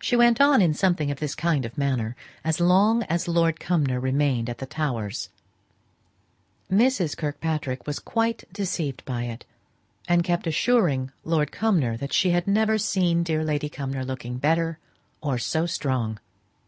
She 0.00 0.16
went 0.16 0.40
on 0.40 0.60
in 0.60 0.74
something 0.74 1.08
of 1.12 1.20
this 1.20 1.36
kind 1.36 1.64
of 1.64 1.78
manner 1.78 2.16
as 2.42 2.58
long 2.58 3.04
as 3.04 3.28
Lord 3.28 3.60
Cumnor 3.60 4.00
remained 4.00 4.50
at 4.50 4.58
the 4.58 4.66
Towers. 4.66 5.28
Mrs. 6.68 7.16
Kirkpatrick 7.16 7.86
was 7.86 8.00
quite 8.00 8.42
deceived 8.52 9.04
by 9.04 9.26
it, 9.26 9.44
and 10.08 10.24
kept 10.24 10.48
assuring 10.48 11.12
Lord 11.22 11.52
Cumnor 11.52 11.96
that 11.98 12.12
she 12.12 12.30
had 12.30 12.48
never 12.48 12.76
seen 12.76 13.22
dear 13.22 13.44
Lady 13.44 13.68
Cumnor 13.68 14.04
looking 14.04 14.38
better, 14.38 14.80
or 15.20 15.38
so 15.38 15.64
strong. 15.64 16.18